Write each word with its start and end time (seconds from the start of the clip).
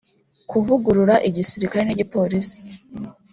kuvugurura 0.49 1.15
igisirikare 1.27 1.83
n’igipolisi 1.85 2.61